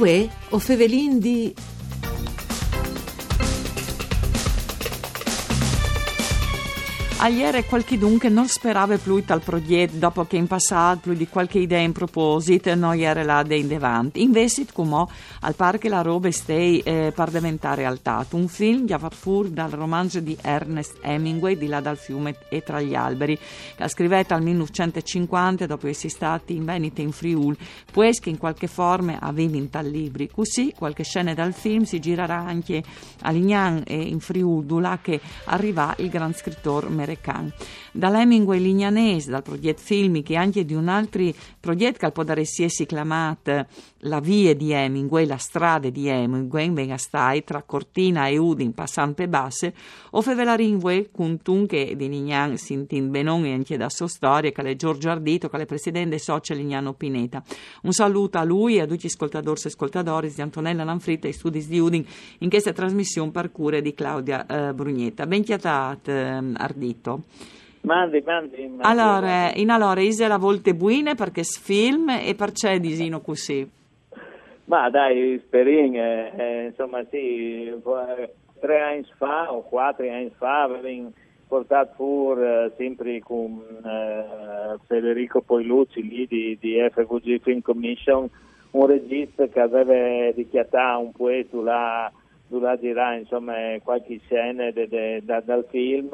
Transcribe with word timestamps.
Uè, 0.00 0.26
o 0.50 0.58
fevelin 0.58 1.18
di 1.20 1.52
Ieri 7.28 7.64
qualchidun 7.66 8.18
che 8.18 8.30
non 8.30 8.48
sperava 8.48 8.96
più 8.96 9.22
tal 9.24 9.42
progetto 9.42 9.96
dopo 9.98 10.24
che 10.24 10.36
in 10.36 10.46
passato 10.46 11.00
più 11.02 11.14
di 11.14 11.28
qualche 11.28 11.58
idea 11.58 11.78
in 11.78 11.92
proposito 11.92 12.74
non 12.74 12.98
era 12.98 13.22
là 13.22 13.42
dei 13.42 13.66
davanti. 13.66 14.22
Invece, 14.22 14.64
come 14.72 15.04
al 15.40 15.54
parco 15.54 15.86
la 15.88 16.00
roba 16.00 16.30
stei 16.30 16.80
eh, 16.80 17.12
diventare 17.28 17.82
realtà. 17.82 18.26
Un 18.30 18.48
film 18.48 18.86
che 18.86 18.98
fatto 18.98 19.14
fuori 19.14 19.52
dal 19.52 19.70
romanzo 19.70 20.18
di 20.20 20.36
Ernest 20.40 20.98
Hemingway 21.02 21.56
di 21.56 21.66
là 21.66 21.80
dal 21.80 21.98
fiume 21.98 22.36
e 22.48 22.62
tra 22.62 22.80
gli 22.80 22.94
alberi, 22.94 23.38
ha 23.78 23.86
scritto 23.86 24.34
al 24.34 24.42
1950 24.42 25.66
dopo 25.66 25.86
essere 25.88 26.08
stati 26.08 26.56
in 26.56 26.64
Veneto 26.64 27.00
e 27.00 27.04
in 27.04 27.12
Friuli, 27.12 27.56
pues 27.92 28.18
che 28.18 28.30
in 28.30 28.38
qualche 28.38 28.66
forma 28.66 29.18
aveva 29.20 29.56
in 29.56 29.68
tal 29.68 29.86
libri. 29.86 30.28
Così 30.28 30.72
qualche 30.76 31.04
scena 31.04 31.34
dal 31.34 31.52
film 31.52 31.82
si 31.84 32.00
girerà 32.00 32.38
anche 32.38 32.82
a 33.20 33.30
Lignan 33.30 33.82
e 33.86 34.00
in 34.00 34.20
Friuli, 34.20 34.80
là 34.80 34.98
che 35.00 35.20
arriva 35.44 35.94
il 35.98 36.08
gran 36.08 36.34
scrittore 36.34 36.88
americano 37.10 37.40
americano. 37.40 37.52
Dall'Hemingway 37.92 38.60
lignanese, 38.60 39.30
dal 39.30 39.42
progetto 39.42 39.80
filmico 39.82 40.32
e 40.32 40.36
anche 40.36 40.64
di 40.64 40.74
un 40.74 40.88
altro 40.88 41.24
progetto 41.58 41.98
che 41.98 42.10
può 42.12 42.22
dare 42.22 42.42
essi 42.42 42.86
chiamato 42.86 43.66
La 44.04 44.20
via 44.20 44.54
di 44.54 44.72
Hemingway, 44.72 45.26
la 45.26 45.36
strada 45.36 45.90
di 45.90 46.08
Hemingway, 46.08 46.70
venga 46.72 46.96
stai 46.96 47.44
tra 47.44 47.62
Cortina 47.62 48.28
e 48.28 48.38
Udin, 48.38 48.72
passante 48.72 49.28
basse, 49.28 49.74
o 50.12 50.22
fevela 50.22 50.54
ringue 50.54 51.10
con 51.12 51.42
tun 51.42 51.66
che 51.66 51.94
di 51.96 52.08
Lignan 52.08 52.56
sintin 52.56 53.10
benon 53.10 53.44
e 53.44 53.52
anche 53.52 53.76
da 53.76 53.90
sua 53.90 54.08
storia, 54.08 54.52
che 54.52 54.62
è 54.62 54.76
Giorgio 54.76 55.10
Ardito, 55.10 55.48
che 55.48 55.58
è 55.58 55.66
presidente 55.66 56.18
socio 56.18 56.54
Lignano 56.54 56.94
Pineta. 56.94 57.42
Un 57.82 57.92
saluto 57.92 58.38
a 58.38 58.44
lui 58.44 58.76
e 58.76 58.82
a 58.82 58.86
tutti 58.86 59.02
gli 59.02 59.10
ascoltatori 59.10 59.60
e 59.62 59.68
ascoltatori 59.68 60.32
di 60.32 60.40
Antonella 60.40 60.84
Lanfritta 60.84 61.28
e 61.28 61.32
studi 61.32 61.66
di 61.66 61.78
Udin 61.78 62.04
in 62.38 62.48
questa 62.48 62.72
trasmissione 62.72 63.30
per 63.32 63.52
cure 63.52 63.82
di 63.82 63.92
Claudia 63.92 64.46
eh, 64.46 64.72
Brugnetta. 64.72 65.26
Ben 65.26 65.42
chiatat, 65.42 66.08
eh, 66.08 66.42
Ardito 66.54 66.99
scritto. 67.00 67.20
Mandi, 67.82 68.22
mandi, 68.24 68.66
mandi. 68.66 68.82
Allora, 68.82 69.52
in 69.54 69.70
allora, 69.70 70.00
Ise 70.00 70.28
la 70.28 70.36
volte 70.36 70.74
buine 70.74 71.14
perché 71.14 71.42
sfilm 71.42 72.10
e 72.10 72.34
perché 72.34 72.78
disino 72.78 73.20
così? 73.20 73.68
Ma 74.66 74.90
dai, 74.90 75.40
Sperin, 75.46 75.96
eh, 75.96 76.32
eh, 76.36 76.64
insomma 76.66 77.02
sì, 77.10 77.66
eh, 77.66 78.34
tre 78.60 78.80
anni 78.82 79.06
fa 79.16 79.52
o 79.52 79.62
quattro 79.62 80.08
anni 80.08 80.30
fa 80.36 80.62
avevo 80.62 81.10
portato 81.48 81.94
fuori 81.96 82.42
eh, 82.42 82.72
sempre 82.76 83.18
con 83.20 83.60
eh, 83.84 84.76
Federico 84.86 85.40
Poilucci 85.40 86.06
lì 86.06 86.26
di, 86.28 86.56
di 86.60 86.76
FVG 86.92 87.40
Film 87.40 87.62
Commission 87.62 88.28
un 88.72 88.86
regista 88.86 89.48
che 89.48 89.58
aveva 89.58 90.30
dichiarato 90.30 91.00
un 91.00 91.10
po' 91.10 91.30
sulla, 91.48 92.12
sulla 92.46 92.78
girare 92.78 93.18
insomma 93.18 93.54
qualche 93.82 94.20
scena 94.26 94.70
de, 94.70 94.86
de, 94.86 95.20
da, 95.24 95.40
dal 95.40 95.66
film 95.68 96.10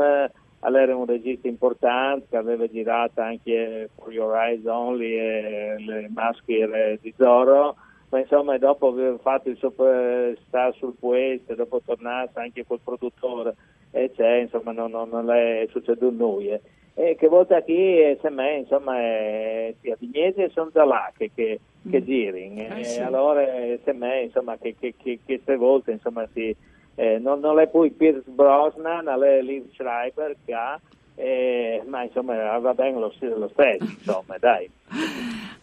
allora 0.67 0.83
era 0.83 0.97
un 0.97 1.07
regista 1.07 1.47
importante 1.47 2.27
che 2.29 2.37
aveva 2.37 2.67
girato 2.67 3.21
anche 3.21 3.89
For 3.95 4.13
Your 4.13 4.35
Eyes 4.35 4.65
Only 4.67 5.17
e 5.17 5.75
le 5.79 6.11
maschere 6.13 6.99
di 7.01 7.15
Zorro, 7.17 7.77
ma 8.09 8.19
insomma 8.19 8.59
dopo 8.59 8.89
aver 8.89 9.17
fatto 9.23 9.49
il 9.49 9.57
superstar 9.59 10.75
sul 10.75 10.97
puesto, 10.99 11.55
dopo 11.55 11.81
tornasse 11.85 12.41
anche 12.41 12.67
col 12.67 12.81
produttore, 12.83 13.55
e 13.93 14.11
c'è, 14.11 14.39
insomma 14.39 14.73
non, 14.73 14.91
non, 14.91 15.09
non 15.09 15.31
è 15.31 15.69
succeduto 15.71 16.11
nulla. 16.11 16.59
E 16.95 17.15
che 17.15 17.29
volta 17.29 17.63
qui, 17.63 18.17
se 18.21 18.31
me, 18.31 18.57
insomma, 18.57 18.99
è, 18.99 19.75
sì, 19.81 19.91
a 19.91 19.97
Vignese 19.99 20.49
sono 20.49 20.71
da 20.73 20.85
là 20.85 21.13
che, 21.17 21.31
che, 21.33 21.61
che 21.89 22.01
mm. 22.01 22.05
giri, 22.05 22.55
eh, 22.57 22.85
sì. 22.85 23.01
allora 23.03 23.45
se 23.85 23.93
me, 23.93 24.23
insomma, 24.23 24.57
che, 24.57 24.75
che, 24.81 24.95
che, 24.97 25.19
che 25.19 25.21
queste 25.25 25.57
volte, 25.57 25.93
insomma, 25.93 26.27
si 26.33 26.57
eh, 26.97 27.19
non, 27.19 27.41
non, 27.41 27.61
è 27.61 27.69
poi 27.69 27.91
Pierce 27.91 28.23
Brosnan, 28.27 29.07
è 29.23 29.41
Liv 29.43 29.73
Schreiber 29.73 30.35
che 30.45 30.53
ha, 30.53 30.81
eh, 31.15 31.83
ma 31.87 32.03
insomma 32.03 32.59
va 32.59 32.75
bene 32.75 32.99
lo, 32.99 33.13
lo 33.21 33.49
stesso, 33.53 33.85
insomma, 33.85 34.37
dai. 34.39 34.69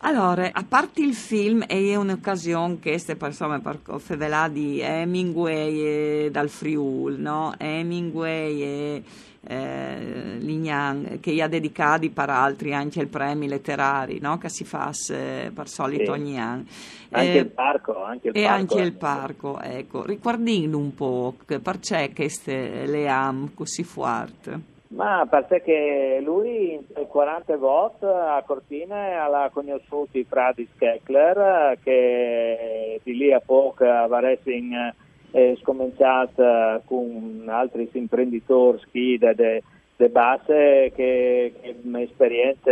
Allora, 0.05 0.49
a 0.51 0.65
parte 0.67 1.01
il 1.01 1.13
film, 1.13 1.65
è 1.65 1.95
un'occasione 1.95 2.79
che 2.79 2.91
queste 2.91 3.15
persone 3.15 3.61
per 3.61 3.79
fevelà 3.99 4.47
di 4.47 4.79
Hemingway 4.81 5.79
e 5.79 6.29
dal 6.29 6.49
Friul, 6.49 7.17
no? 7.19 7.53
Hemingway 7.57 8.61
e 8.61 9.03
eh, 9.45 10.37
Lignan, 10.39 11.19
che 11.21 11.41
ha 11.41 11.47
dedicato 11.47 12.09
per 12.09 12.29
altri 12.29 12.73
anche 12.73 13.01
il 13.01 13.07
premi 13.07 13.47
letterari, 13.47 14.19
no? 14.19 14.37
Che 14.37 14.49
si 14.49 14.63
fa 14.63 14.91
per 15.53 15.67
solito 15.67 16.05
sì. 16.05 16.09
ogni 16.09 16.39
anno. 16.39 16.65
Anche 17.11 17.33
eh, 17.33 17.39
il 17.39 17.47
parco, 17.47 18.03
anche 18.03 18.29
il 18.29 18.37
e 18.37 18.43
parco. 18.43 18.55
anche 18.55 18.81
il 18.81 18.93
parco, 18.93 19.59
ecco. 19.59 20.05
Riguardino 20.05 20.77
un 20.77 20.93
po', 20.95 21.35
perché 21.45 22.11
queste 22.13 22.85
le 22.85 23.07
am 23.07 23.53
così 23.53 23.83
forti? 23.83 24.71
Ma 24.93 25.25
perché 25.27 26.21
lui 26.23 26.73
in 26.73 27.07
40 27.07 27.57
volte 27.57 28.05
a 28.05 28.43
Cortina 28.45 29.23
ha 29.23 29.49
conosciuto 29.49 30.19
i 30.19 30.23
frati 30.23 30.67
Scheckler 30.75 31.79
che 31.83 32.99
di 33.03 33.17
lì 33.17 33.33
a 33.33 33.41
poco 33.43 33.85
avrebbero 33.85 34.93
eh, 35.35 35.57
scominciato 35.61 36.81
con 36.85 37.45
altri 37.47 37.89
imprenditori 37.93 39.17
de, 39.17 39.33
de, 39.33 39.63
de 39.95 40.09
base 40.09 40.91
che, 40.95 41.53
che 41.59 41.75
un'esperienza 41.81 42.71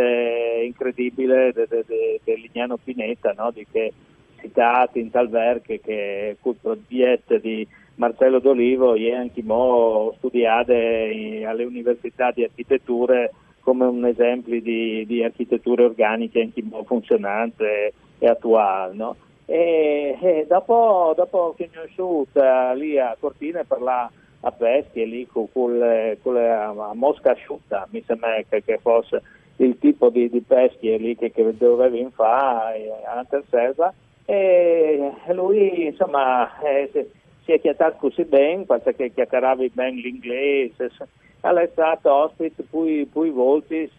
incredibile 0.63 1.51
del 1.53 2.39
Lignano 2.39 2.77
Pineta, 2.77 3.33
no? 3.35 3.49
di 3.51 3.66
che 3.69 3.91
citati 4.39 4.99
in 4.99 5.09
tal 5.09 5.29
verche 5.29 5.79
che 5.79 6.38
col 6.39 6.55
progetto 6.61 7.38
di 7.38 7.67
Marcello 7.95 8.39
D'Olivo 8.39 8.93
e 8.93 9.13
anche 9.13 9.41
mo 9.43 10.13
studiate 10.17 11.43
alle 11.45 11.63
università 11.63 12.31
di 12.31 12.43
architetture 12.43 13.31
come 13.61 13.85
un 13.85 14.05
esempio 14.05 14.59
di, 14.61 15.05
di 15.05 15.23
architetture 15.23 15.83
organiche 15.83 16.41
anche 16.41 16.63
mo 16.63 16.83
funzionante 16.83 17.93
e 18.19 18.28
attuale. 18.28 18.95
No? 18.95 19.16
E, 19.51 20.17
e, 20.22 20.45
dopo, 20.47 21.12
dopo 21.13 21.53
che 21.57 21.69
ne 21.73 21.81
ho 21.97 22.19
uscita 22.22 22.72
lì 22.72 22.97
a 22.97 23.17
Cortina 23.19 23.66
per 23.66 23.81
la 23.81 24.09
a 24.44 24.51
pesche 24.51 25.03
lì 25.03 25.28
con, 25.28 25.51
con, 25.51 26.17
con 26.22 26.34
la 26.34 26.91
mosca 26.94 27.31
asciutta, 27.31 27.85
mi 27.91 28.01
sembra 28.07 28.41
che, 28.47 28.63
che 28.63 28.79
fosse 28.81 29.22
il 29.57 29.78
tipo 29.78 30.09
di, 30.09 30.29
di 30.29 30.40
pesche 30.40 30.95
lì 30.95 31.17
che, 31.17 31.31
che 31.31 31.57
dovevi 31.57 32.07
fare 32.13 32.90
a 33.06 33.25
Terselva 33.29 33.94
e 34.23 35.11
lui 35.34 35.88
insomma 35.88 36.59
eh, 36.61 36.90
si 37.44 37.51
è 37.51 37.59
chiatato 37.59 37.97
così 38.00 38.23
bene 38.23 38.63
perché 38.63 39.11
chiacchierava 39.11 39.66
bene 39.73 40.00
l'inglese 40.00 40.90
è 41.41 41.69
stato 41.72 42.13
ospite 42.13 42.63
poi, 42.69 43.06
poi 43.11 43.29
voltis 43.29 43.91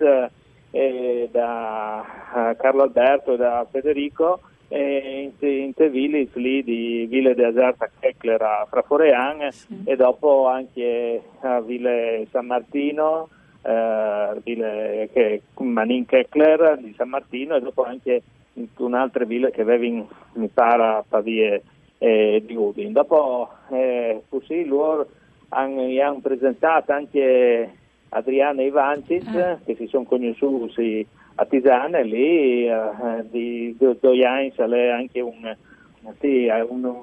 eh, 0.70 1.28
da 1.30 2.54
Carlo 2.58 2.84
Alberto 2.84 3.34
e 3.34 3.36
da 3.36 3.66
Federico 3.70 4.40
eh, 4.72 5.30
in, 5.38 5.48
in 5.48 5.74
te 5.74 5.90
ville 5.90 6.28
lì 6.32 6.62
di 6.62 7.06
Ville 7.08 7.34
de 7.34 7.44
Azarta 7.44 7.90
Keckler 8.00 8.40
a 8.40 8.66
Fraforean 8.68 9.50
sì. 9.50 9.82
e 9.84 9.96
dopo 9.96 10.48
anche 10.48 11.22
a 11.40 11.60
Ville 11.60 12.26
San 12.30 12.46
Martino 12.46 13.28
eh, 13.62 14.40
Ville 14.42 15.08
che, 15.12 15.42
Manin 15.58 16.06
Keckler 16.06 16.78
di 16.78 16.94
San 16.96 17.10
Martino 17.10 17.56
e 17.56 17.60
dopo 17.60 17.84
anche 17.84 18.22
in 18.54 18.68
un'altra 18.78 19.24
villa 19.24 19.50
che 19.50 19.62
aveva 19.62 19.84
in, 19.84 20.04
mi 20.34 20.48
pare 20.48 20.82
a 20.82 21.04
Pavie 21.08 21.62
eh, 21.98 22.42
di 22.44 22.54
Udin. 22.54 22.92
Dopo 22.92 23.48
eh, 23.70 24.22
così 24.28 24.64
loro 24.64 25.06
hanno, 25.50 26.18
presentato 26.20 26.92
anche 26.92 27.70
Adriana 28.10 28.62
Ivancis 28.62 29.26
eh. 29.34 29.58
che 29.64 29.74
si 29.76 29.86
sono 29.86 30.04
conosciuti 30.04 31.06
a 31.34 31.44
Tisane 31.46 32.04
lì 32.04 32.66
eh, 32.66 32.82
di 33.30 33.76
Dojains 33.78 34.56
è 34.56 34.88
anche 34.88 35.20
un, 35.20 35.56
sì, 36.20 36.48
un, 36.68 36.84
un 36.84 37.02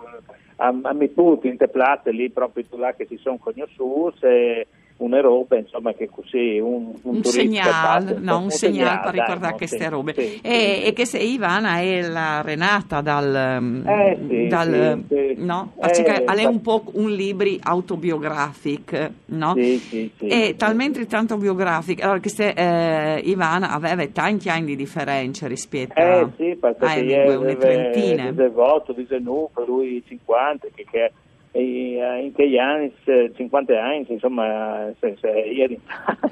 a, 0.59 0.77
a 0.81 0.93
Miput 0.93 1.45
in 1.45 1.57
Teplate 1.57 2.11
lì 2.11 2.29
proprio 2.29 2.65
là 2.71 2.93
che 2.93 3.05
si 3.05 3.17
sono 3.17 3.37
conosciuti 3.37 4.65
una 4.99 5.21
roba 5.21 5.57
insomma 5.57 5.93
che 5.93 6.09
così 6.09 6.59
un, 6.59 6.93
un, 7.03 7.15
un 7.15 7.23
segnale, 7.23 8.17
no, 8.19 8.37
un, 8.37 8.43
un 8.43 8.49
segnale 8.49 8.99
per 9.03 9.13
ricordare 9.13 9.55
queste 9.55 9.83
sì, 9.83 9.89
robe. 9.89 10.13
sì, 10.13 10.39
e, 10.41 10.79
sì, 10.81 10.83
e, 10.83 10.93
che 10.93 11.05
se 11.05 11.17
Ivana 11.19 11.79
è 11.79 12.01
la 12.01 12.41
Renata 12.41 13.01
dal, 13.01 13.83
eh, 13.85 14.47
dal 14.47 15.03
no? 15.37 15.73
eh, 15.81 16.23
è 16.23 16.43
un 16.45 16.61
po' 16.61 16.83
un 16.93 17.11
libro 17.11 17.49
autobiografico 17.61 18.97
no? 19.25 19.55
e 19.55 20.55
talmente 20.57 21.05
tanto 21.05 21.37
biografico 21.37 22.03
allora 22.03 22.19
che 22.19 22.29
se 22.29 22.49
eh, 22.49 23.19
Ivana 23.19 23.71
aveva 23.71 24.05
tanti 24.07 24.49
anni 24.49 24.65
di 24.65 24.75
differenza 24.75 25.47
rispetto 25.47 25.93
eh, 25.93 26.03
a, 26.03 26.29
sì, 26.35 26.57
perché 26.59 26.85
a 26.85 26.95
Hemingway, 26.95 27.35
una 27.35 27.55
trentina. 27.55 28.31
19, 28.31 28.93
19, 28.95 29.49
lui 29.65 30.03
50 30.05 30.67
che, 30.73 30.85
che 30.89 30.97
e 30.97 31.03
eh, 31.05 31.11
in 31.51 32.31
quegli 32.33 32.57
anni, 32.57 32.93
50 33.03 33.81
anni, 33.81 34.05
insomma, 34.07 34.91
se, 34.99 35.17
se 35.19 35.27
ieri. 35.27 35.79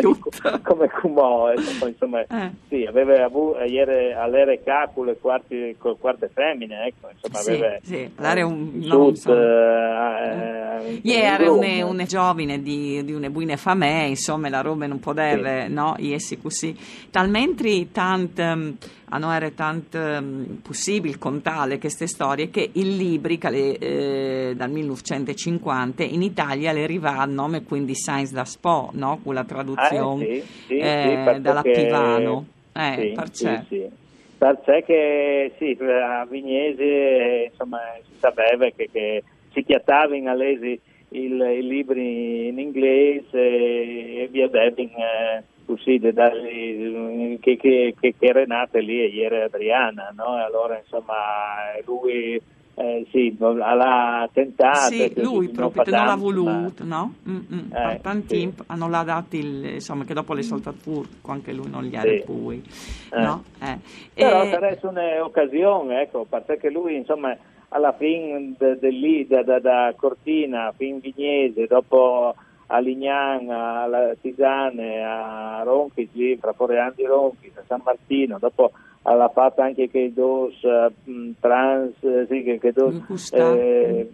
Chiuso 0.00 0.60
come 0.62 0.88
Cumò, 0.88 1.52
insomma, 1.52 2.20
eh. 2.22 2.50
sì, 2.68 2.84
aveva 2.84 3.24
avuto 3.24 3.62
ieri 3.62 4.12
all'RK 4.12 4.92
con 4.92 5.06
le 5.06 5.76
con 5.78 5.98
quarte 5.98 6.28
femmine, 6.32 6.86
ecco, 6.86 7.08
insomma, 7.12 7.38
sì, 7.38 7.50
aveva 7.50 7.78
sì, 7.82 8.10
l'area 8.16 8.46
un, 8.46 8.82
sud, 8.82 9.28
eh, 9.28 11.00
eh, 11.02 11.20
era 11.20 11.50
un, 11.50 11.82
un 11.82 12.04
giovane 12.06 12.60
di, 12.60 13.04
di 13.04 13.12
una 13.12 13.30
buona 13.30 13.56
famiglia, 13.56 14.06
insomma, 14.06 14.48
la 14.48 14.62
roba 14.62 14.86
non 14.86 14.98
poteva, 14.98 15.66
sì. 15.66 15.72
no, 15.72 15.94
essi 15.98 16.40
così, 16.40 16.76
talmente 17.10 17.92
tanto 17.92 18.42
a 19.08 19.18
non 19.18 19.32
era 19.32 19.50
tanto 19.50 19.98
um, 19.98 20.60
possibile 20.62 21.18
contare 21.18 21.78
queste 21.78 22.06
storie 22.06 22.50
che 22.50 22.70
il 22.72 22.96
libri 22.96 23.38
che 23.38 23.50
le, 23.50 23.78
eh, 23.78 24.54
dal 24.56 24.70
1950 24.70 26.02
in 26.02 26.22
Italia 26.22 26.72
le 26.72 26.82
arriva 26.82 27.18
a 27.18 27.24
nome 27.24 27.62
quindi 27.62 27.94
Science 27.94 28.34
da 28.34 28.44
Spo, 28.44 28.90
no? 28.94 29.20
con 29.22 29.34
la 29.34 29.44
traduzione 29.44 30.24
ah, 30.24 30.28
eh, 30.28 30.40
sì, 30.40 30.64
sì, 30.66 30.76
eh, 30.78 31.32
sì, 31.34 31.40
dalla 31.40 31.62
Pivano. 31.62 32.46
Eh, 32.72 33.12
perché? 33.14 33.64
Perché 34.38 34.82
che 34.84 35.52
sì, 35.56 35.78
a 35.80 36.26
Vignese 36.26 37.48
insomma, 37.50 37.78
si 38.02 38.18
sapeva 38.18 38.68
che, 38.68 38.88
che 38.92 39.22
si 39.52 39.64
chiattava 39.64 40.14
in 40.14 40.28
alesi 40.28 40.78
i 41.10 41.28
libri 41.28 42.48
in 42.48 42.58
inglese 42.58 43.38
e 43.38 44.28
via 44.30 44.48
Debbing 44.48 44.90
eh, 44.90 45.42
così, 45.66 45.98
che, 46.00 47.40
che, 47.40 47.56
che, 47.58 47.94
che, 47.98 48.14
era 48.18 48.44
nata 48.44 48.78
lì 48.78 49.00
e 49.00 49.08
ieri 49.08 49.42
Adriana, 49.42 50.12
no? 50.16 50.34
allora 50.36 50.78
insomma 50.78 51.14
lui 51.84 52.40
eh, 52.78 53.06
sì, 53.10 53.34
l'ha 53.38 54.28
tentato. 54.32 54.92
Sì, 54.92 55.10
lui 55.16 55.48
proprio 55.48 55.82
non, 55.86 56.04
l'ha 56.04 56.14
voluto, 56.14 56.84
no? 56.84 57.14
Mm-hmm. 57.26 57.72
Eh, 57.72 58.00
sì. 58.26 58.52
hanno 58.66 58.88
l'ha 58.90 59.02
dato 59.02 59.36
il, 59.36 59.64
insomma, 59.74 60.04
che 60.04 60.12
dopo 60.12 60.34
le 60.34 60.42
soltate 60.42 60.76
furco, 60.76 61.32
anche 61.32 61.54
lui 61.54 61.70
non 61.70 61.84
gli 61.84 61.94
era 61.94 62.02
sì. 62.02 62.22
poi, 62.26 62.62
eh. 63.12 63.20
no? 63.20 63.44
Eh. 63.62 63.78
Però 64.12 64.42
e... 64.44 64.78
un'occasione, 64.82 66.02
ecco, 66.02 66.26
perché 66.28 66.68
lui, 66.68 66.96
insomma, 66.96 67.34
alla 67.70 67.92
fine 67.92 68.54
de, 68.58 68.78
de 68.78 68.90
lì, 68.90 69.26
da, 69.26 69.42
da, 69.42 69.58
da 69.58 69.94
Cortina, 69.96 70.70
fin 70.76 71.00
Vignese, 71.00 71.66
dopo 71.66 72.34
a 72.66 72.78
Lignan, 72.78 73.48
a 73.50 74.14
Tisane, 74.20 75.02
a 75.02 75.62
Ronchi, 75.62 76.08
lì, 76.12 76.36
fra 76.36 76.52
Foreandi 76.52 77.04
Ronchi, 77.04 77.52
a 77.54 77.62
San 77.66 77.80
Martino, 77.84 78.38
dopo 78.38 78.72
l'ha 79.02 79.28
fatto 79.28 79.60
anche 79.60 79.88
che 79.88 80.12
dos 80.12 80.60
uh, 80.62 81.32
trans, 81.38 81.94
sì, 82.26 82.42
che, 82.42 82.58
che 82.58 82.72
dos, 82.72 83.32
eh, 83.32 84.10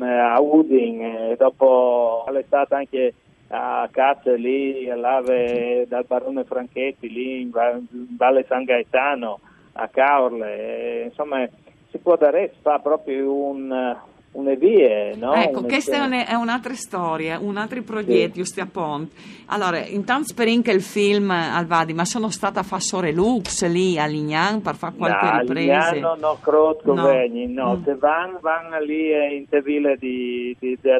a 0.00 0.40
Udin, 0.40 1.02
e 1.02 1.36
dopo 1.36 2.24
stato 2.46 2.74
anche 2.76 3.14
a 3.48 3.88
Cazzo 3.90 4.34
lì, 4.34 4.88
all'Ave 4.88 5.86
dal 5.88 6.04
barone 6.06 6.44
Franchetti, 6.44 7.10
lì 7.10 7.40
in 7.40 7.50
Valle 7.50 8.44
San 8.46 8.64
Gaetano, 8.64 9.40
a 9.72 9.88
Caorle, 9.88 10.56
e, 10.56 11.04
insomma 11.06 11.48
si 11.90 11.98
può 11.98 12.16
dare, 12.16 12.52
fa 12.60 12.78
proprio 12.78 13.32
un 13.32 13.96
une 14.32 14.56
vie, 14.56 15.14
no? 15.16 15.34
Ecco, 15.34 15.62
questa 15.64 16.08
è, 16.08 16.26
è, 16.26 16.34
un'altra 16.34 16.74
storia, 16.74 17.38
un 17.38 17.56
altro 17.56 17.82
progetto, 17.82 18.44
sì. 18.44 18.60
appunto. 18.60 19.14
Allora, 19.46 19.78
intanto 19.78 20.28
sperinca 20.28 20.70
il 20.70 20.82
film 20.82 21.30
al 21.30 21.66
Vadi, 21.66 21.94
ma 21.94 22.04
sono 22.04 22.28
stata 22.28 22.60
a 22.60 22.62
Fassore 22.62 23.12
Lux 23.12 23.66
lì 23.66 23.98
a 23.98 24.06
Lignan 24.06 24.60
per 24.60 24.74
fare 24.76 24.94
qualche 24.96 25.24
no, 25.24 25.38
ripresa? 25.40 25.92
No, 25.94 26.16
no, 26.18 26.38
crotto 26.40 26.94
no. 26.94 27.06
Vegni, 27.06 27.46
no. 27.46 27.76
Mm. 27.76 27.84
Se 27.84 27.94
vanno, 27.96 28.38
vanno 28.40 28.80
lì 28.80 29.36
in 29.36 29.48
Tevile 29.48 29.96
di, 29.96 30.54
di, 30.58 30.78
di, 30.80 30.80
di, 30.80 30.90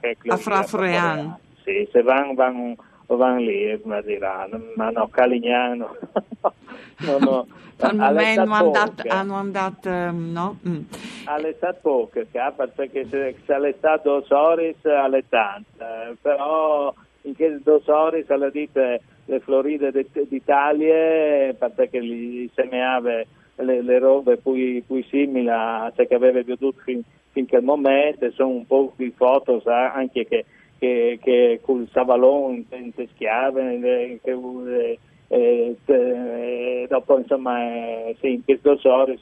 ecco. 0.00 0.32
a 0.32 0.36
Frafrean. 0.36 1.36
Sì, 1.64 1.88
se 1.90 2.02
vanno, 2.02 2.34
vanno 2.34 2.76
van 3.06 3.36
lì, 3.38 3.80
ma 3.84 4.00
diranno, 4.00 4.60
ma 4.76 4.90
no, 4.90 5.08
Calignano, 5.08 5.96
no, 7.00 7.18
no. 7.18 7.46
Al 7.78 7.96
momento 7.96 8.40
hanno 8.40 8.54
andato, 8.54 9.02
hanno 9.08 9.34
andato 9.34 9.90
no? 9.90 10.58
Mm. 10.66 10.80
All'estate 11.24 11.78
poche, 11.82 12.26
perché 12.74 13.06
se, 13.10 13.36
se 13.44 13.52
all'estate 13.52 14.08
dos 14.08 14.30
ore 14.30 14.76
alle 14.82 15.24
tante, 15.28 16.16
però 16.20 16.94
in 17.22 17.34
che 17.34 17.58
dos 17.62 17.86
ore 17.88 18.24
alle 18.28 18.50
dite 18.50 19.00
le 19.26 19.40
Floride 19.40 19.90
d'Italia, 20.28 21.52
perché 21.54 21.98
li 21.98 22.50
semeava 22.54 23.22
le, 23.56 23.82
le 23.82 23.98
robe 23.98 24.36
più, 24.36 25.02
simili 25.08 25.48
a 25.48 25.90
ciò 25.94 26.04
che 26.04 26.14
aveva 26.14 26.42
veduto 26.42 26.78
fin, 26.84 27.02
fin 27.32 27.46
quel 27.46 27.62
momento, 27.62 28.30
sono 28.32 28.50
un 28.50 28.66
po' 28.66 28.92
di 28.96 29.12
foto 29.16 29.62
anche 29.64 30.26
che 30.26 30.44
che, 30.78 31.18
che 31.22 31.60
col 31.62 31.88
savalone 31.92 32.64
in 32.70 32.92
schiave, 33.14 34.20
che, 34.22 34.98
eh, 35.34 35.76
eh, 35.86 36.86
dopo 36.88 37.18
insomma 37.18 37.58
eh, 37.60 38.16
sì, 38.20 38.34
in 38.34 38.44
questo 38.44 38.76
storia 38.78 39.16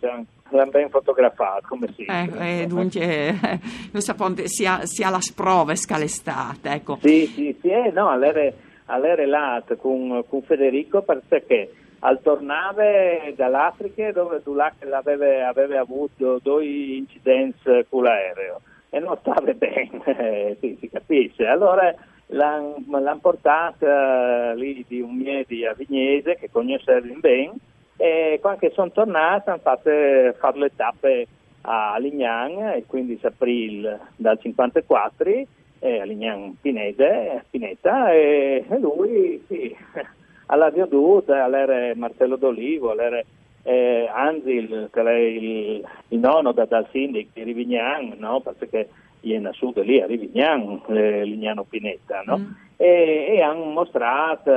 l'hanno 0.50 0.70
ben 0.70 0.90
fotografato 0.90 1.66
come 1.68 1.88
si 1.96 2.04
eh, 2.04 2.66
dunque 2.66 3.00
eh, 3.00 4.44
sia, 4.48 4.84
sia 4.84 5.10
la 5.10 5.20
sprove 5.20 5.76
scalestate 5.76 6.70
ecco. 6.70 6.98
sì 7.00 7.26
sì 7.26 7.56
sì 7.60 7.68
eh, 7.68 7.90
no 7.92 8.10
all'era 8.10 9.26
là 9.26 9.62
con, 9.78 10.22
con 10.28 10.42
Federico 10.42 11.02
perché 11.02 11.72
al 12.00 12.20
tornare 12.20 13.32
dall'Africa 13.36 14.10
dove 14.10 14.42
tu 14.42 14.54
aveva, 14.58 15.48
aveva 15.48 15.80
avuto 15.80 16.40
due 16.42 16.66
incidenti 16.66 17.86
con 17.88 18.02
l'aereo 18.02 18.60
e 18.94 18.98
non 18.98 19.16
stava 19.20 19.54
bene, 19.54 20.56
sì, 20.60 20.76
si 20.78 20.90
capisce. 20.90 21.46
Allora 21.46 21.94
l'hanno, 22.26 22.76
l'hanno 22.86 23.20
portata 23.20 24.52
lì 24.52 24.84
di 24.86 25.00
un 25.00 25.16
miedi 25.16 25.64
a 25.64 25.72
Vignese 25.72 26.36
che 26.36 26.50
conosceva 26.50 27.00
bene 27.18 27.54
e 27.96 28.38
quando 28.42 28.70
sono 28.72 28.90
tornata 28.90 29.52
hanno 29.52 29.60
fatto 29.62 29.90
fare 30.38 30.58
le 30.58 30.72
tappe 30.76 31.26
a 31.62 31.96
Lignan 31.98 32.76
il 32.76 32.84
15 32.86 33.26
aprile 33.26 34.00
dal 34.16 34.38
54 34.38 35.30
eh, 35.78 36.00
a 36.00 36.04
Lignan 36.04 36.58
Pinede, 36.60 37.44
Pineta 37.48 38.12
e, 38.12 38.66
lui 38.78 39.42
sì, 39.48 39.74
alla 40.46 40.70
veduta, 40.70 41.44
all'era 41.44 41.94
Marcello 41.94 42.36
D'Olivo, 42.36 42.90
all'era 42.90 43.22
eh, 43.62 44.08
Anzil, 44.12 44.88
che 44.92 45.00
è 45.00 45.12
il, 45.12 45.84
il 46.08 46.18
nonno 46.18 46.52
da, 46.52 46.64
dal 46.64 46.86
sindaco 46.90 47.26
di 47.32 47.42
Rivignan, 47.42 48.14
no? 48.18 48.40
perché 48.40 48.88
è 49.20 49.38
nasciuto 49.38 49.82
lì 49.82 50.00
a 50.00 50.06
Rivignan, 50.06 50.82
eh, 50.88 51.24
Lignano 51.24 51.64
Pinetta, 51.64 52.22
no? 52.26 52.38
mm. 52.38 52.50
e, 52.76 53.26
e, 53.36 53.40
hanno 53.40 53.64
mostrato 53.64 54.50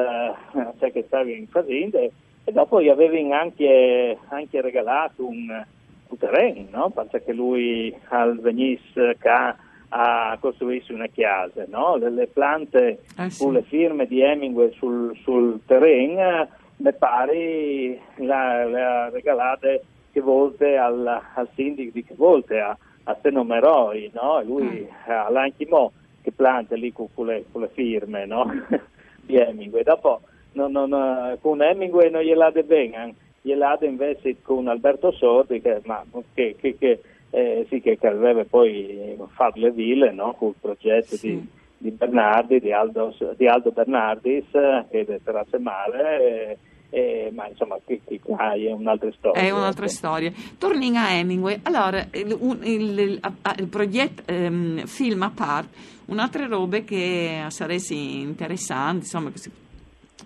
eh, 0.79 0.91
che 0.91 1.03
stava 1.07 1.29
in 1.29 1.47
fazenda 1.47 1.99
e 1.99 2.11
dopo 2.51 2.81
gli 2.81 2.89
avevano 2.89 3.33
anche, 3.33 4.17
anche 4.29 4.61
regalato 4.61 5.25
un, 5.25 5.63
un 6.07 6.17
terreno, 6.17 6.65
no? 6.71 6.89
perché 6.89 7.33
lui 7.33 7.95
al 8.09 8.39
venisse 8.39 9.17
qua 9.19 9.55
a 9.89 10.37
costruirsi 10.41 10.91
una 10.91 11.07
chiesa, 11.07 11.63
no? 11.67 11.95
le, 11.95 12.09
le, 12.09 12.27
piante 12.27 12.99
eh 13.17 13.29
sì. 13.29 13.49
le 13.51 13.61
firme 13.61 14.07
di 14.07 14.19
Hemingway 14.19 14.73
sul, 14.73 15.15
sul 15.21 15.59
terreno 15.65 16.47
mi 16.77 16.93
pare 16.93 17.99
la, 18.17 18.65
la 18.65 19.09
regalate 19.09 19.83
che 20.11 20.21
volte 20.21 20.77
al, 20.77 21.05
al 21.33 21.49
sindaco 21.55 21.89
di 21.91 22.03
che 22.03 22.13
volte 22.15 22.59
a, 22.59 22.77
a 23.03 23.15
Stenomeroi, 23.15 24.11
no? 24.13 24.41
lui 24.41 24.87
mm. 24.87 25.67
mo 25.69 25.91
che 26.21 26.31
planta 26.31 26.75
lì 26.75 26.91
con, 26.91 27.07
con, 27.13 27.27
le, 27.27 27.45
con 27.51 27.61
le, 27.61 27.69
firme 27.69 28.25
no? 28.25 28.45
di 29.21 29.35
Hemingway. 29.35 29.83
Dopo 29.83 30.21
no, 30.53 30.67
no, 30.67 31.37
con 31.41 31.61
Hemingway 31.61 32.09
non 32.09 32.21
gliela 32.21 32.49
de 32.49 32.63
bene, 32.63 33.15
gliela 33.41 33.77
invece 33.81 34.41
con 34.41 34.67
Alberto 34.67 35.11
Sordi 35.11 35.61
che, 35.61 35.81
ma, 35.83 36.03
che, 36.33 36.55
che, 36.59 36.77
che 36.77 37.01
eh, 37.29 37.65
sì, 37.69 37.81
che 37.81 37.97
aveva 38.01 38.45
poi 38.45 39.17
fatto 39.33 39.59
le 39.59 39.71
ville 39.71 40.11
no? 40.11 40.33
con 40.33 40.49
il 40.49 40.55
progetto 40.59 41.15
sì. 41.15 41.29
di 41.29 41.47
di 41.77 41.91
Bernardi, 41.91 42.59
di 42.59 42.71
Aldo, 42.71 43.15
di 43.35 43.47
Aldo 43.47 43.71
Bernardis, 43.71 44.49
che 44.51 45.05
è 45.05 45.19
terrazze 45.23 45.57
male. 45.59 46.57
Eh, 46.91 47.29
ma 47.33 47.47
insomma 47.47 47.77
qui, 47.83 47.99
qui, 48.03 48.21
è 48.23 48.71
un'altra 48.71 49.11
storia. 49.11 49.41
È 49.41 49.49
un'altra 49.49 49.87
storia. 49.87 50.31
Torning 50.57 50.95
a 50.95 51.11
Hemingway, 51.11 51.59
allora 51.63 52.07
il, 52.11 52.37
il, 52.61 52.99
il, 52.99 53.19
il 53.57 53.67
progetto 53.67 54.23
um, 54.31 54.85
film 54.85 55.23
a 55.23 55.31
parte, 55.33 55.75
un'altra 56.05 56.45
roba 56.45 56.79
che 56.79 57.43
sarebbe 57.49 57.93
interessante, 57.93 58.99
insomma, 58.99 59.29
che 59.31 59.39
si 59.39 59.51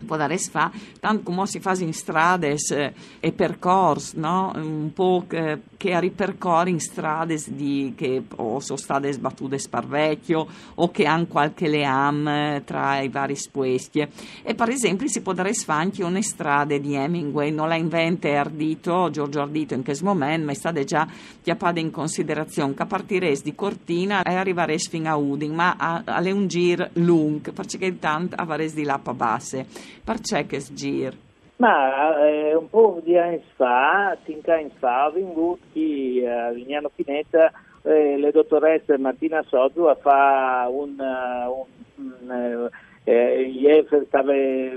può 0.06 0.18
dare 0.18 0.38
fa, 0.38 0.72
tanto 1.00 1.24
come 1.24 1.46
si 1.46 1.60
fa 1.60 1.75
in 1.79 1.94
strade 1.94 2.56
eh, 2.72 2.94
e 3.20 3.32
percorsi, 3.32 4.20
no? 4.20 4.51
un 4.56 4.91
po' 4.94 5.25
che, 5.27 5.62
che 5.77 6.00
ripercorri 6.00 6.72
in 6.72 6.79
strade 6.79 7.41
di, 7.48 7.94
che 7.96 8.24
o 8.36 8.60
sono 8.60 8.77
state 8.77 9.12
sbattute 9.12 9.58
sparvecchio 9.58 10.48
o 10.75 10.91
che 10.91 11.06
hanno 11.06 11.27
qualche 11.27 11.68
leam 11.68 12.63
tra 12.63 13.00
i 13.00 13.10
vari 13.10 13.36
spuesti. 13.36 14.08
E 14.44 14.56
per 14.56 14.70
esempio 14.70 15.08
si 15.08 15.22
può 15.22 15.34
dare 15.34 15.53
fa 15.53 15.75
anche 15.75 16.03
una 16.03 16.22
strada 16.22 16.77
di 16.77 16.96
Hemingway, 16.96 17.51
non 17.51 17.68
la 17.68 17.75
inventa 17.75 18.27
Ardito, 18.29 19.10
Giorgio 19.12 19.41
Ardito 19.41 19.74
in 19.74 19.84
questo 19.84 20.06
momento, 20.06 20.46
ma 20.46 20.51
è 20.51 20.56
stata 20.56 20.84
già 20.84 21.08
chiappata 21.41 21.79
in 21.79 21.91
considerazione 21.91 22.74
che 22.74 22.86
partire 22.86 23.36
di 23.41 23.56
Cortina 23.56 24.24
e 24.24 24.36
arrivare 24.36 24.77
fino 24.77 25.10
a 25.10 25.15
Udin, 25.15 25.53
ma 25.53 26.03
alle 26.06 26.32
un 26.32 26.48
gir 26.48 26.89
lungo, 26.94 27.51
perché 27.51 27.86
intanto 27.86 28.36
avere 28.36 28.72
di 28.72 28.84
lappa 28.84 29.13
basse. 29.13 29.65
Perché 30.03 30.46
che 30.46 30.60
sgir? 30.60 31.15
Ma 31.58 32.25
eh, 32.25 32.55
un 32.55 32.69
po' 32.69 33.01
di 33.03 33.17
anni 33.17 33.41
fa, 33.55 34.17
cinque 34.24 34.53
anni 34.53 34.72
fa, 34.79 35.08
ho 35.08 35.12
venuto 35.12 35.60
qui 35.72 36.25
a 36.25 36.51
Vignano 36.51 36.89
Pineta 36.93 37.51
eh, 37.84 38.17
le 38.17 38.31
dottoresse 38.31 38.98
Martina 38.98 39.43
Sozzu 39.43 39.84
a 39.84 39.96
fare 39.96 40.69
un, 40.69 40.96
un, 40.98 42.13
un 42.22 42.69
eh, 43.03 43.41
ieri 43.41 43.88
stava 44.08 44.34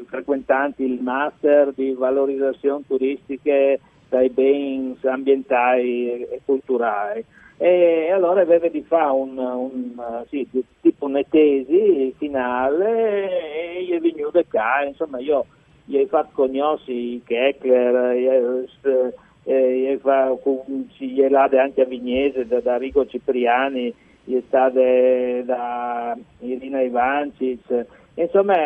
frequentando 0.07 0.77
il 0.79 1.01
master 1.03 1.73
di 1.73 1.93
valorizzazione 1.93 2.85
turistica 2.87 3.77
dai 4.09 4.31
beni 4.31 4.97
ambientali 5.05 6.23
e 6.25 6.41
culturali 6.45 7.25
e 7.63 8.11
allora 8.11 8.41
aveva 8.41 8.67
di 8.67 8.83
fare 8.83 9.13
un, 9.13 9.39
un, 9.39 10.25
sì, 10.29 10.49
tipo 10.81 11.07
una 11.07 11.23
tesi 11.23 12.13
finale 12.19 13.77
e 13.77 13.85
gli 13.85 13.93
è 13.93 14.01
venuto 14.01 14.43
qua, 14.51 14.83
insomma 14.85 15.21
io 15.21 15.47
gli 15.85 15.97
ho 15.97 16.07
fatto 16.07 16.31
conoscere 16.33 17.21
Keckler, 17.25 18.17
gli 18.17 18.27
ho 18.27 19.99
fatto 20.01 20.65
gli 20.99 21.21
anche 21.57 21.83
a 21.83 21.85
Vignese 21.85 22.49
da, 22.49 22.59
da 22.59 22.79
Rico 22.79 23.07
Cipriani, 23.07 23.95
gli 24.25 24.35
è 24.35 24.43
stato 24.49 24.81
da 25.45 26.19
Irina 26.41 26.81
Ivancic, 26.81 27.87
insomma 28.15 28.57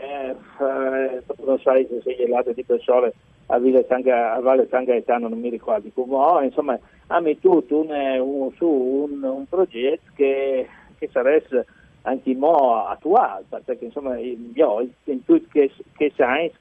eh, 0.00 0.28
eh, 0.30 1.22
non 1.44 1.58
so 1.58 1.72
se 1.72 2.14
gli 2.16 2.22
è 2.22 2.28
di 2.52 2.62
persone 2.62 3.12
a, 3.46 3.60
Sanga, 3.88 4.34
a 4.34 4.40
Valle 4.40 4.66
San 4.68 4.84
Gaetano, 4.84 5.28
non 5.28 5.40
mi 5.40 5.50
ricordo 5.50 5.88
come, 5.94 6.14
ho, 6.14 6.42
insomma, 6.42 6.78
ha 7.08 7.22
tutto 7.40 7.80
un, 7.80 7.90
un, 7.90 8.52
su 8.56 8.66
un, 8.66 9.22
un 9.22 9.46
progetto 9.48 10.10
che, 10.14 10.68
che 10.98 11.08
sarebbe 11.12 11.66
anche 12.02 12.34
mo 12.34 12.84
attuale, 12.84 13.44
perché 13.48 13.86
insomma 13.86 14.18
io 14.18 14.88
in 15.04 15.24
tutto 15.24 15.46
che, 15.50 15.70
che 15.96 16.10
science 16.14 16.58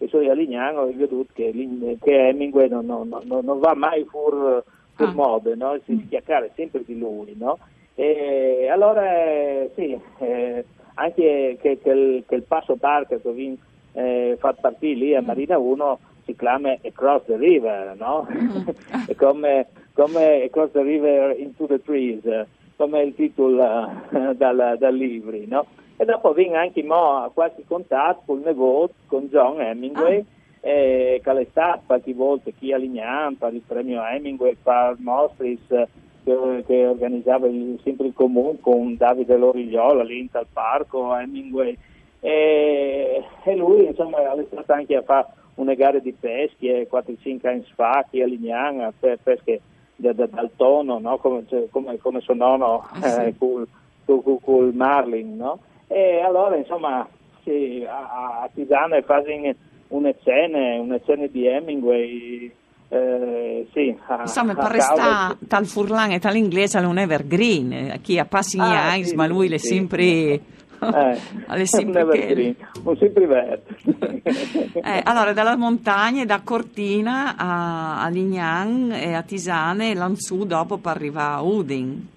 che 0.00 0.08
sono 0.08 0.30
a 0.30 0.32
Lignano 0.32 0.80
ho 0.80 0.92
veduto 0.94 1.30
che, 1.34 1.52
che 2.00 2.28
Hemingway 2.28 2.70
non, 2.70 2.86
non, 2.86 3.06
non, 3.08 3.44
non, 3.44 3.58
va 3.58 3.74
mai 3.74 4.02
fuori 4.04 4.62
ah. 4.96 5.12
modo, 5.12 5.54
no? 5.54 5.78
si 5.84 5.92
mm. 5.92 6.06
schiaccare 6.06 6.52
sempre 6.54 6.82
di 6.86 6.98
lui. 6.98 7.34
No? 7.36 7.58
E 7.94 8.66
allora 8.70 9.02
sì, 9.74 9.98
eh, 10.18 10.64
anche 10.94 11.58
che, 11.60 11.78
che, 11.82 11.90
il, 11.90 12.24
che, 12.26 12.34
il, 12.36 12.42
passo 12.44 12.76
barca 12.76 13.18
che 13.18 13.28
ho 13.28 13.34
eh, 13.92 14.36
fatto 14.38 14.60
partire 14.62 14.94
lì 14.94 15.14
a 15.14 15.20
mm. 15.20 15.26
Marina 15.26 15.58
1 15.58 15.98
si 16.30 16.36
chiama 16.36 16.76
Across 16.82 17.24
the 17.26 17.36
River, 17.36 17.94
no? 17.98 18.26
Mm. 18.30 18.68
come, 19.16 19.66
come 19.94 20.44
Across 20.44 20.72
the 20.72 20.82
River 20.82 21.36
into 21.38 21.66
the 21.66 21.80
Trees, 21.82 22.22
come 22.76 23.02
il 23.02 23.14
titolo 23.14 23.62
uh, 23.62 24.34
dal, 24.34 24.76
dal 24.78 24.94
libro, 24.94 25.36
no? 25.46 25.66
E 25.96 26.04
dopo 26.04 26.32
vengo 26.32 26.56
anche 26.56 26.82
mo 26.82 27.16
a 27.16 27.30
qualche 27.30 27.64
contatto 27.66 28.22
con 28.24 28.38
il 28.38 28.44
nevoto, 28.44 28.94
con 29.06 29.26
John 29.26 29.60
Hemingway, 29.60 30.18
ah. 30.18 30.68
eh, 30.68 31.20
che 31.22 31.30
è 31.30 31.46
stato 31.50 31.82
qualche 31.86 32.14
volta 32.14 32.50
chi 32.58 32.72
a 32.72 32.78
Lignam 32.78 33.34
per 33.34 33.52
il 33.52 33.62
premio 33.66 34.02
Hemingway, 34.02 34.56
per 34.62 34.96
Mostris, 34.98 35.66
che, 35.68 36.64
che, 36.66 36.86
organizzava 36.86 37.48
il, 37.48 37.78
sempre 37.82 38.06
il 38.06 38.14
comune 38.14 38.58
con 38.60 38.96
Davide 38.96 39.36
Lorigliola 39.36 40.02
lì 40.02 40.20
in 40.20 40.30
tal 40.30 40.46
parco, 40.50 41.14
Hemingway, 41.14 41.76
e, 42.20 43.22
e 43.44 43.56
lui 43.56 43.86
insomma 43.86 44.32
è 44.32 44.46
stato 44.50 44.72
anche 44.72 44.96
a 44.96 45.02
fare 45.02 45.26
una 45.54 45.74
gara 45.74 45.98
di 45.98 46.12
pesche 46.12 46.88
4-5 46.90 47.46
anni 47.46 47.64
fa 47.74 48.06
qui 48.08 48.22
a 48.22 48.26
Lignana, 48.26 48.92
per 48.98 49.18
pesche 49.22 49.60
da, 49.96 50.12
da, 50.12 50.26
dal 50.26 50.50
tono, 50.56 50.98
no? 50.98 51.18
come, 51.18 51.44
cioè, 51.48 51.68
come, 51.70 51.98
come 51.98 52.20
suo 52.20 52.34
nonno 52.34 52.86
ah, 53.00 53.24
eh, 53.24 53.34
col, 53.38 53.66
col, 54.04 54.38
col, 54.42 54.72
Marlin. 54.74 55.36
No? 55.36 55.58
E 55.86 56.20
allora 56.20 56.56
insomma 56.56 57.06
sì, 57.42 57.84
a, 57.86 58.42
a 58.42 58.50
Tisana 58.52 59.00
fanno 59.02 59.54
una 59.88 60.12
scena, 60.20 60.80
una 60.80 60.98
scena 61.02 61.26
di 61.26 61.46
Hemingway 61.46 62.52
eh, 62.92 63.68
sì, 63.72 63.96
a, 64.06 64.22
Insomma, 64.22 64.54
per 64.54 64.72
restare 64.72 65.36
tal 65.46 65.64
furlan 65.64 66.10
e 66.10 66.18
tal 66.18 66.34
inglese 66.34 66.78
un 66.78 66.98
evergreen, 66.98 68.00
chi 68.02 68.18
ha 68.18 68.24
passi 68.24 68.58
ah, 68.58 69.00
sì, 69.00 69.14
ma 69.14 69.28
lui 69.28 69.46
sì, 69.46 69.52
le 69.52 69.58
sempre... 69.58 70.40
Eh, 70.82 71.18
alle 71.46 71.66
sempre 71.66 72.02
un 72.02 72.96
sempre 72.96 73.26
verde. 73.26 73.76
eh, 74.82 75.00
allora, 75.04 75.32
dalla 75.32 75.56
montagna, 75.56 76.24
da 76.24 76.40
Cortina 76.42 77.36
a, 77.36 78.02
a 78.02 78.08
Lignan 78.08 78.92
e 78.92 79.12
a 79.12 79.22
Tisane 79.22 79.90
e 79.90 79.94
Lanzù 79.94 80.44
dopo 80.44 80.78
per 80.78 80.96
arrivare 80.96 81.34
a 81.34 81.42
Udin. 81.42 82.08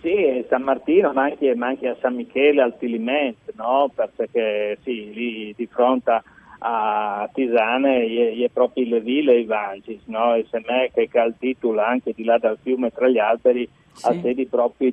Sì, 0.00 0.44
San 0.48 0.62
Martino, 0.62 1.12
ma 1.12 1.24
anche, 1.24 1.54
ma 1.54 1.68
anche 1.68 1.88
a 1.88 1.96
San 2.00 2.14
Michele, 2.14 2.62
al 2.62 2.76
Tiliment, 2.78 3.36
no? 3.54 3.90
Perché 3.94 4.78
sì, 4.82 5.12
lì 5.12 5.54
di 5.56 5.66
fronte 5.66 6.22
a 6.60 7.28
Tisane 7.32 8.06
è 8.06 8.48
proprio 8.52 8.88
le 8.88 9.00
ville 9.00 9.34
e 9.34 9.40
i 9.40 9.44
Vangis, 9.44 10.02
no? 10.06 10.34
E 10.34 10.46
se 10.50 10.62
me 10.66 10.90
che 10.92 11.08
ha 11.18 11.24
il 11.24 11.34
titolo 11.38 11.80
anche 11.80 12.12
di 12.14 12.24
là 12.24 12.38
dal 12.38 12.58
fiume 12.60 12.90
tra 12.90 13.08
gli 13.08 13.18
alberi, 13.18 13.68
sì. 13.92 14.06
a 14.06 14.20
sedi 14.20 14.46
proprio 14.46 14.92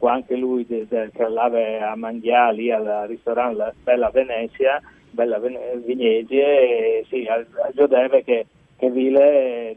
anche 0.00 0.36
lui 0.36 0.66
de, 0.66 0.86
de, 0.88 1.10
andava 1.18 1.90
a 1.90 1.96
mangiare 1.96 2.54
lì 2.54 2.70
al 2.70 3.06
ristorante 3.06 3.74
Bella 3.82 4.10
Venezia, 4.10 4.80
Bella 5.10 5.38
Ven- 5.38 5.82
Vignesi, 5.84 6.38
e 6.38 7.04
sì, 7.08 7.26
aggiungeva 7.26 8.20
che, 8.20 8.46
che 8.76 8.90
Vile 8.90 9.76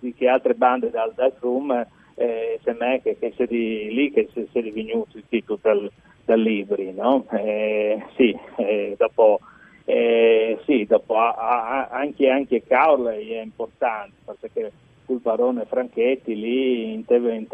di 0.00 0.14
che 0.14 0.28
altre 0.28 0.54
bande 0.54 0.90
dal, 0.90 1.12
dal 1.14 1.32
Room 1.40 1.86
eh, 2.20 2.60
se 2.62 2.76
me 2.78 3.00
che, 3.02 3.16
che 3.18 3.32
di 3.46 3.92
lì 3.94 4.10
che 4.12 4.28
si 4.32 4.46
è 4.52 4.62
venuto 4.70 5.16
il 5.16 5.24
titolo 5.28 5.58
del 6.24 6.42
libro, 6.42 6.82
no? 6.92 7.26
Eh, 7.30 8.04
sì, 8.14 8.36
eh, 8.56 8.94
dopo, 8.98 9.40
eh, 9.84 10.58
sì, 10.66 10.84
dopo 10.84 11.16
a, 11.16 11.30
a, 11.30 11.88
anche, 11.88 12.28
anche 12.28 12.62
Caorley 12.62 13.30
è 13.30 13.40
importante 13.40 14.12
perché 14.38 14.70
il 15.06 15.18
barone 15.18 15.64
Franchetti 15.64 16.38
lì 16.38 16.92
in, 16.92 17.04
te, 17.06 17.16
in 17.16 17.46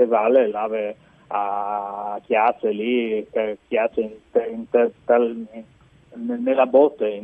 l'aveva 0.50 0.94
a 1.28 2.20
Chiazze 2.24 2.70
lì, 2.70 3.26
Chiazze 3.68 4.00
in, 4.00 4.10
in, 4.50 4.66
in, 5.52 5.64
nella 6.16 6.66
botte, 6.66 7.20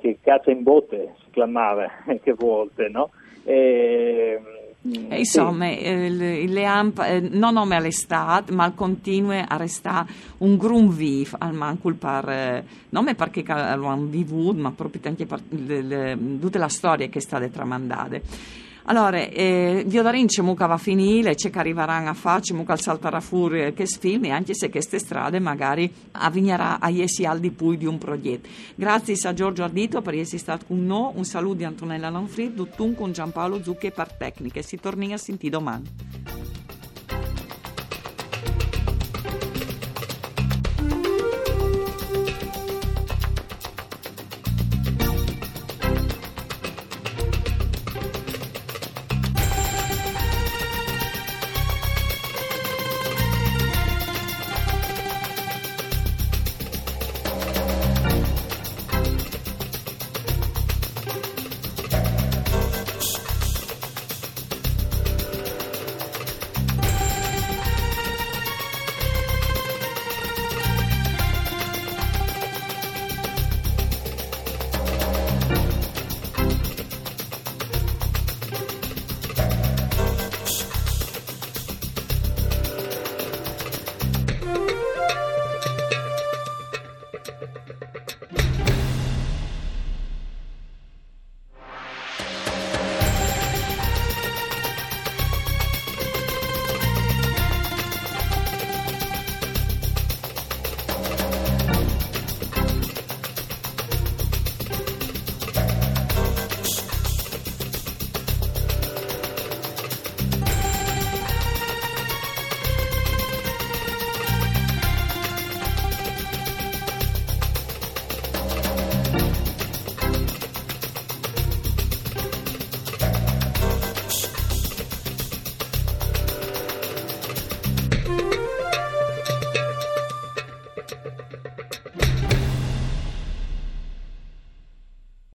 che 0.00 0.18
caccia 0.22 0.50
in 0.50 0.62
botte 0.62 1.14
si 1.18 1.30
chiamava 1.30 1.88
che 2.22 2.32
volte, 2.34 2.88
no? 2.88 3.10
E, 3.44 4.40
mm, 4.86 5.12
e 5.12 5.18
insomma, 5.18 5.68
sì. 5.70 5.86
il, 5.86 6.20
il 6.20 6.52
Leamp 6.52 6.98
eh, 7.00 7.20
non 7.20 7.54
nome 7.54 7.76
all'estate, 7.76 8.52
ma 8.52 8.70
continua 8.72 9.48
a 9.48 9.56
restare 9.56 10.06
un 10.38 10.56
grum 10.56 10.90
viv 10.90 11.34
al 11.38 11.54
mancul 11.54 11.94
par, 11.94 12.28
eh, 12.28 12.64
non 12.90 13.12
perché 13.14 13.44
lo 13.46 13.86
hanno 13.86 14.06
vivuto, 14.06 14.60
ma 14.60 14.72
proprio 14.72 15.00
anche 15.04 15.26
per 15.26 15.40
le, 15.48 15.82
le, 15.82 16.18
tutta 16.40 16.58
la 16.58 16.68
storia 16.68 17.08
che 17.08 17.20
sta 17.20 17.40
tramandata. 17.48 18.62
Allora, 18.86 19.18
eh, 19.18 19.82
Diodarin 19.86 20.26
c'è 20.26 20.42
muca 20.42 20.66
va 20.66 20.74
a 20.74 20.78
finire, 20.78 21.34
c'è 21.34 21.48
che 21.48 21.58
arriveranno 21.58 22.10
a 22.10 22.14
fare, 22.14 22.42
c'è 22.42 22.52
muca 22.52 22.72
al 22.72 22.80
saltare 22.80 23.18
fuori 23.22 23.72
che 23.72 23.86
sfilmi, 23.86 24.30
anche 24.30 24.54
se 24.54 24.68
queste 24.68 24.98
strade 24.98 25.38
magari 25.38 25.90
avvignerà 26.12 26.78
a 26.78 26.90
essi 26.90 27.24
al 27.24 27.40
di 27.40 27.50
più 27.50 27.76
di 27.76 27.86
un 27.86 27.96
progetto. 27.96 28.48
Grazie 28.74 29.16
a 29.26 29.32
Giorgio 29.32 29.62
Ardito 29.62 30.02
per 30.02 30.14
essere 30.14 30.38
stato 30.38 30.66
con 30.66 30.84
noi, 30.84 31.12
un 31.14 31.24
saluto 31.24 31.54
di 31.54 31.64
Antonella 31.64 32.10
Lanfrid, 32.10 32.54
tuttun 32.54 32.94
con 32.94 33.12
Giampaolo 33.12 33.62
Zucche 33.62 33.90
per 33.90 34.12
tecniche, 34.12 34.60
si 34.60 34.78
torna 34.78 35.14
a 35.14 35.18
sentire 35.18 35.50
domani. 35.50 36.63